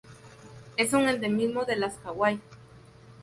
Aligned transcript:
És 0.85 0.95
un 0.99 1.05
endemismo 1.11 1.63
de 1.71 1.75
las 1.81 1.99
Hawaii. 2.13 2.41